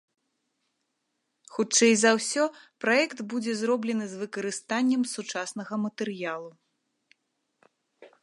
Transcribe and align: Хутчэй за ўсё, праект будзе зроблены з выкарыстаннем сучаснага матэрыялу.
Хутчэй 1.57 1.93
за 2.03 2.11
ўсё, 2.19 2.43
праект 2.85 3.19
будзе 3.33 3.53
зроблены 3.61 4.05
з 4.13 4.23
выкарыстаннем 4.23 5.01
сучаснага 5.15 5.73
матэрыялу. 5.85 6.51